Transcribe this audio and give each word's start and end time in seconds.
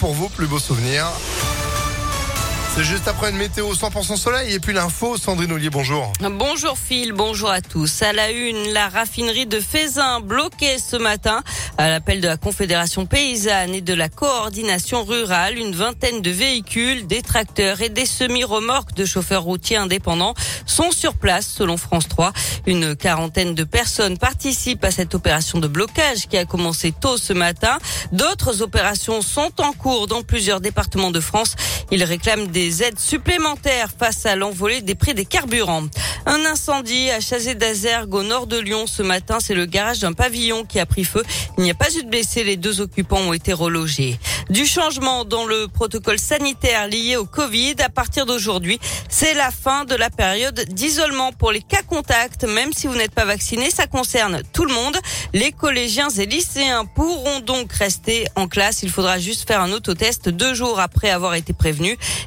pour 0.00 0.14
vos 0.14 0.30
plus 0.30 0.46
beaux 0.46 0.58
souvenirs. 0.58 1.04
C'est 2.74 2.84
juste 2.84 3.06
après 3.06 3.28
une 3.28 3.36
météo 3.36 3.74
100% 3.74 4.16
soleil 4.16 4.54
et 4.54 4.60
puis 4.60 4.72
l'info, 4.72 5.18
Sandrine 5.18 5.52
Ollier, 5.52 5.68
bonjour. 5.68 6.10
Bonjour 6.22 6.78
Phil, 6.78 7.12
bonjour 7.12 7.50
à 7.50 7.60
tous. 7.60 8.00
À 8.00 8.14
la 8.14 8.30
une, 8.30 8.72
la 8.72 8.88
raffinerie 8.88 9.44
de 9.44 9.60
Fézin 9.60 10.20
bloquée 10.20 10.78
ce 10.78 10.96
matin 10.96 11.42
à 11.78 11.88
l'appel 11.88 12.20
de 12.20 12.26
la 12.26 12.36
Confédération 12.36 13.06
paysanne 13.06 13.72
et 13.72 13.80
de 13.80 13.94
la 13.94 14.08
coordination 14.08 15.04
rurale. 15.04 15.56
Une 15.56 15.74
vingtaine 15.74 16.20
de 16.22 16.30
véhicules, 16.30 17.06
des 17.06 17.22
tracteurs 17.22 17.80
et 17.80 17.88
des 17.88 18.04
semi-remorques 18.04 18.94
de 18.94 19.04
chauffeurs 19.04 19.44
routiers 19.44 19.76
indépendants 19.76 20.34
sont 20.66 20.90
sur 20.90 21.14
place 21.14 21.46
selon 21.46 21.76
France 21.76 22.08
3. 22.08 22.32
Une 22.66 22.96
quarantaine 22.96 23.54
de 23.54 23.62
personnes 23.62 24.18
participent 24.18 24.84
à 24.84 24.90
cette 24.90 25.14
opération 25.14 25.60
de 25.60 25.68
blocage 25.68 26.26
qui 26.28 26.36
a 26.36 26.44
commencé 26.44 26.92
tôt 26.92 27.16
ce 27.16 27.32
matin. 27.32 27.78
D'autres 28.10 28.60
opérations 28.60 29.22
sont 29.22 29.52
en 29.58 29.72
cours 29.72 30.08
dans 30.08 30.22
plusieurs 30.22 30.60
départements 30.60 31.12
de 31.12 31.20
France. 31.20 31.54
Ils 31.90 32.04
réclament 32.04 32.46
des 32.48 32.58
des 32.58 32.82
aides 32.82 32.98
supplémentaires 32.98 33.88
face 33.96 34.26
à 34.26 34.34
l'envolée 34.34 34.82
des 34.82 34.96
prix 34.96 35.14
des 35.14 35.24
carburants. 35.24 35.86
Un 36.26 36.44
incendie 36.44 37.08
à 37.10 37.20
Chazé 37.20 37.54
d'Azergue 37.54 38.12
au 38.14 38.22
nord 38.24 38.48
de 38.48 38.58
Lyon 38.58 38.86
ce 38.86 39.02
matin. 39.02 39.38
C'est 39.40 39.54
le 39.54 39.64
garage 39.64 40.00
d'un 40.00 40.12
pavillon 40.12 40.64
qui 40.64 40.80
a 40.80 40.86
pris 40.86 41.04
feu. 41.04 41.22
Il 41.56 41.62
n'y 41.62 41.70
a 41.70 41.74
pas 41.74 41.90
eu 41.96 42.02
de 42.02 42.08
blessés. 42.08 42.42
Les 42.42 42.56
deux 42.56 42.80
occupants 42.80 43.20
ont 43.20 43.32
été 43.32 43.52
relogés. 43.52 44.18
Du 44.50 44.66
changement 44.66 45.24
dans 45.24 45.46
le 45.46 45.68
protocole 45.68 46.18
sanitaire 46.18 46.88
lié 46.88 47.16
au 47.16 47.24
Covid. 47.24 47.76
À 47.78 47.88
partir 47.88 48.26
d'aujourd'hui, 48.26 48.80
c'est 49.08 49.34
la 49.34 49.50
fin 49.50 49.84
de 49.84 49.94
la 49.94 50.10
période 50.10 50.64
d'isolement 50.68 51.32
pour 51.32 51.52
les 51.52 51.62
cas 51.62 51.82
contacts. 51.82 52.44
Même 52.44 52.72
si 52.72 52.86
vous 52.86 52.96
n'êtes 52.96 53.14
pas 53.14 53.24
vacciné, 53.24 53.70
ça 53.70 53.86
concerne 53.86 54.42
tout 54.52 54.64
le 54.64 54.74
monde. 54.74 54.98
Les 55.32 55.52
collégiens 55.52 56.08
et 56.10 56.26
lycéens 56.26 56.84
pourront 56.84 57.40
donc 57.40 57.72
rester 57.72 58.26
en 58.34 58.48
classe. 58.48 58.82
Il 58.82 58.90
faudra 58.90 59.18
juste 59.18 59.46
faire 59.46 59.60
un 59.60 59.72
autotest 59.72 60.28
deux 60.28 60.54
jours 60.54 60.80
après 60.80 61.08
avoir 61.08 61.34
été 61.34 61.52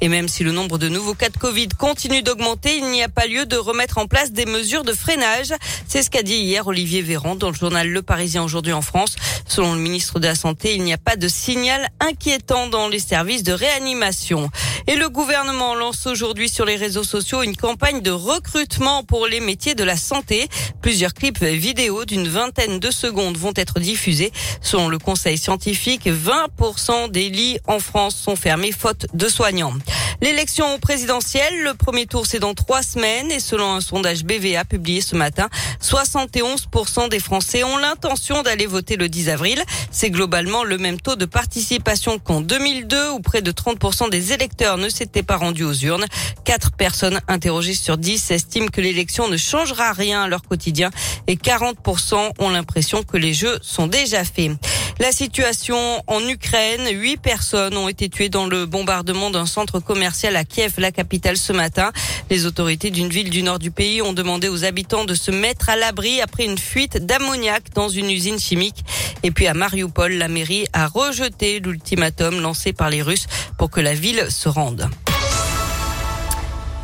Et 0.00 0.08
même 0.08 0.28
si 0.28 0.44
le 0.44 0.52
nombre 0.52 0.78
de 0.78 0.88
nouveaux 0.88 1.14
cas 1.14 1.28
de 1.28 1.36
Covid 1.36 1.68
continue 1.78 2.22
d'augmenter, 2.22 2.76
il 2.76 2.90
n'y 2.90 3.02
a 3.02 3.08
pas 3.08 3.26
lieu 3.26 3.46
de 3.46 3.56
remettre 3.56 3.98
en 3.98 4.06
place 4.06 4.32
des 4.32 4.46
mesures 4.46 4.84
de 4.84 4.92
freinage. 4.92 5.52
C'est 5.88 6.02
ce 6.02 6.10
qu'a 6.10 6.22
dit 6.22 6.36
hier 6.36 6.66
Olivier 6.66 7.02
Véran 7.02 7.34
dans 7.36 7.50
le 7.50 7.54
journal 7.54 7.88
Le 7.88 8.02
Parisien 8.02 8.42
aujourd'hui 8.42 8.72
en 8.72 8.82
France. 8.82 9.16
Selon 9.46 9.74
le 9.74 9.80
ministre 9.80 10.18
de 10.18 10.26
la 10.26 10.34
Santé, 10.34 10.74
il 10.74 10.82
n'y 10.82 10.92
a 10.92 10.98
pas 10.98 11.16
de 11.16 11.28
signal 11.28 11.88
inquiétant 12.00 12.68
dans 12.68 12.88
les 12.88 12.98
services 12.98 13.42
de 13.42 13.52
réanimation. 13.52 14.50
Et 14.86 14.96
le 14.96 15.08
gouvernement 15.08 15.74
lance 15.74 16.06
aujourd'hui 16.06 16.48
sur 16.48 16.64
les 16.64 16.76
réseaux 16.76 17.04
sociaux 17.04 17.42
une 17.42 17.56
campagne 17.56 18.00
de 18.00 18.10
recrutement 18.10 19.04
pour 19.04 19.26
les 19.26 19.40
métiers 19.40 19.74
de 19.74 19.84
la 19.84 19.96
santé. 19.96 20.48
Plusieurs 20.82 21.14
clips 21.14 21.42
vidéo 21.42 22.04
d'une 22.04 22.28
vingtaine 22.28 22.78
de 22.78 22.90
secondes 22.90 23.36
vont 23.36 23.52
être 23.56 23.80
diffusés. 23.80 24.32
Selon 24.60 24.88
le 24.88 24.98
conseil 24.98 25.38
scientifique, 25.38 26.06
20% 26.06 27.10
des 27.10 27.28
lits 27.28 27.58
en 27.66 27.78
France 27.78 28.16
sont 28.16 28.36
fermés 28.36 28.72
faute 28.72 29.06
de 29.14 29.28
soignants. 29.36 29.74
L'élection 30.22 30.78
présidentielle, 30.78 31.62
le 31.62 31.74
premier 31.74 32.06
tour 32.06 32.26
c'est 32.26 32.38
dans 32.38 32.54
trois 32.54 32.82
semaines 32.82 33.30
et 33.30 33.38
selon 33.38 33.70
un 33.74 33.82
sondage 33.82 34.24
BVA 34.24 34.64
publié 34.64 35.02
ce 35.02 35.14
matin, 35.14 35.50
71% 35.82 37.10
des 37.10 37.20
Français 37.20 37.62
ont 37.62 37.76
l'intention 37.76 38.42
d'aller 38.42 38.64
voter 38.64 38.96
le 38.96 39.10
10 39.10 39.28
avril. 39.28 39.62
C'est 39.90 40.08
globalement 40.08 40.64
le 40.64 40.78
même 40.78 40.98
taux 40.98 41.16
de 41.16 41.26
participation 41.26 42.18
qu'en 42.18 42.40
2002 42.40 43.10
où 43.10 43.20
près 43.20 43.42
de 43.42 43.52
30% 43.52 44.08
des 44.08 44.32
électeurs 44.32 44.78
ne 44.78 44.88
s'étaient 44.88 45.22
pas 45.22 45.36
rendus 45.36 45.64
aux 45.64 45.74
urnes. 45.74 46.06
Quatre 46.44 46.72
personnes 46.72 47.20
interrogées 47.28 47.74
sur 47.74 47.98
10 47.98 48.30
estiment 48.30 48.68
que 48.68 48.80
l'élection 48.80 49.28
ne 49.28 49.36
changera 49.36 49.92
rien 49.92 50.22
à 50.22 50.28
leur 50.28 50.44
quotidien 50.44 50.88
et 51.26 51.36
40% 51.36 52.30
ont 52.38 52.48
l'impression 52.48 53.02
que 53.02 53.18
les 53.18 53.34
jeux 53.34 53.58
sont 53.60 53.86
déjà 53.86 54.24
faits. 54.24 54.52
La 54.98 55.12
situation 55.12 55.76
en 56.06 56.26
Ukraine, 56.26 56.88
huit 56.90 57.18
personnes 57.18 57.76
ont 57.76 57.86
été 57.86 58.08
tuées 58.08 58.30
dans 58.30 58.46
le 58.46 58.64
bombardement 58.64 59.30
d'un 59.30 59.44
centre 59.44 59.78
commercial 59.78 60.34
à 60.36 60.44
Kiev, 60.44 60.72
la 60.78 60.90
capitale, 60.90 61.36
ce 61.36 61.52
matin. 61.52 61.92
Les 62.30 62.46
autorités 62.46 62.90
d'une 62.90 63.10
ville 63.10 63.28
du 63.28 63.42
nord 63.42 63.58
du 63.58 63.70
pays 63.70 64.00
ont 64.00 64.14
demandé 64.14 64.48
aux 64.48 64.64
habitants 64.64 65.04
de 65.04 65.14
se 65.14 65.30
mettre 65.30 65.68
à 65.68 65.76
l'abri 65.76 66.22
après 66.22 66.46
une 66.46 66.56
fuite 66.56 66.96
d'ammoniac 66.96 67.74
dans 67.74 67.90
une 67.90 68.10
usine 68.10 68.40
chimique. 68.40 68.84
Et 69.22 69.30
puis 69.30 69.46
à 69.46 69.52
Mariupol, 69.52 70.14
la 70.14 70.28
mairie 70.28 70.66
a 70.72 70.86
rejeté 70.86 71.60
l'ultimatum 71.60 72.40
lancé 72.40 72.72
par 72.72 72.88
les 72.88 73.02
Russes 73.02 73.26
pour 73.58 73.70
que 73.70 73.80
la 73.80 73.92
ville 73.92 74.26
se 74.30 74.48
rende. 74.48 74.88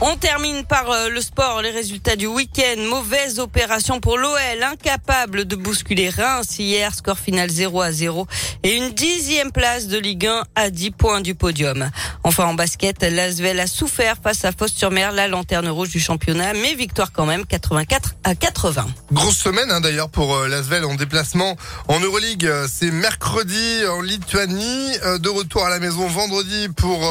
On 0.04 0.16
termine 0.16 0.64
par 0.64 0.90
euh, 0.90 1.10
le 1.10 1.20
sport, 1.20 1.62
les 1.62 1.70
résultats 1.70 2.16
du 2.16 2.26
week-end. 2.26 2.80
Mauvaise 2.90 3.38
opération 3.38 4.00
pour 4.00 4.18
l'OL, 4.18 4.60
incapable 4.60 5.44
de 5.44 5.54
bousculer 5.54 6.10
Reims 6.10 6.58
hier, 6.58 6.92
score 6.92 7.16
final 7.16 7.48
0 7.48 7.80
à 7.80 7.92
0 7.92 8.26
et 8.64 8.74
une 8.74 8.90
dixième 8.90 9.52
place 9.52 9.86
de 9.86 9.98
Ligue 9.98 10.26
1 10.26 10.42
à 10.56 10.70
10 10.70 10.90
points 10.90 11.20
du 11.20 11.36
podium. 11.36 11.88
Enfin 12.24 12.46
en 12.46 12.54
basket, 12.54 13.00
l'Asvel 13.00 13.60
a 13.60 13.68
souffert 13.68 14.16
face 14.20 14.44
à 14.44 14.50
Fos-sur-Mer, 14.50 15.12
la 15.12 15.28
lanterne 15.28 15.68
rouge 15.68 15.90
du 15.90 16.00
championnat, 16.00 16.52
mais 16.54 16.74
victoire 16.74 17.12
quand 17.12 17.26
même 17.26 17.46
84 17.46 18.16
à 18.24 18.34
80. 18.34 18.86
Grosse 19.12 19.38
semaine 19.38 19.70
hein, 19.70 19.80
d'ailleurs 19.80 20.08
pour 20.08 20.34
euh, 20.34 20.48
l'Asvel 20.48 20.84
en 20.84 20.96
déplacement 20.96 21.56
en 21.86 22.00
Euroleague. 22.00 22.46
Euh, 22.46 22.66
c'est 22.68 22.90
mercredi 22.90 23.86
en 23.88 24.00
Lituanie, 24.00 24.98
de 25.20 25.28
retour 25.28 25.64
à 25.64 25.70
la 25.70 25.78
maison 25.78 26.08
vendredi 26.08 26.68
pour 26.76 27.08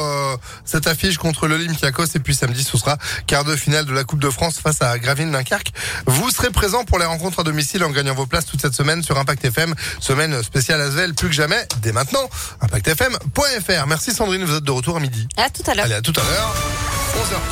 cette 0.66 0.88
affiche 0.88 1.18
contre 1.18 1.47
l'Olympiakos 1.47 2.06
et 2.16 2.19
puis 2.19 2.35
samedi 2.35 2.63
sous 2.63 2.81
sera 2.81 2.97
quart 3.28 3.44
de 3.44 3.56
finale 3.56 3.86
de 3.86 3.94
la 3.94 4.03
Coupe 4.03 4.19
de 4.19 4.30
France 4.30 4.59
face 4.59 4.81
à 4.81 4.97
Gravine 4.97 5.31
Dunkerque. 5.31 5.72
Vous 6.08 6.30
serez 6.31 6.50
présent 6.50 6.84
pour 6.84 7.00
les 7.00 7.06
rencontres 7.06 7.40
à 7.40 7.44
domicile 7.44 7.84
en 7.84 7.90
gagnant 7.90 8.16
vos 8.16 8.25
places 8.25 8.46
toute 8.46 8.62
cette 8.62 8.74
semaine 8.74 9.03
sur 9.03 9.18
Impact 9.18 9.46
FM. 9.46 9.74
Semaine 10.00 10.42
spéciale 10.44 10.81
Asvel, 10.81 11.14
plus 11.14 11.30
que 11.30 11.36
jamais, 11.36 11.68
dès 11.81 11.91
maintenant. 11.91 12.30
ImpactFM.fr. 12.62 13.88
Merci 13.88 14.14
Sandrine, 14.14 14.44
vous 14.44 14.56
êtes 14.56 14.64
de 14.64 14.72
retour 14.72 14.97
à 14.97 15.00
midi. 15.00 15.28
À 15.38 15.50
tout 15.50 15.64
à 15.68 15.75
l'heure. 15.75 15.86
Allez, 15.86 15.96
à 15.96 16.02
tout 16.02 16.14
à 16.16 16.24
l'heure. 16.24 16.56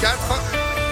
11h04. 0.03 0.58